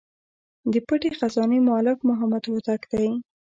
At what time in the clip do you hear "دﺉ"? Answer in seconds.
2.91-3.13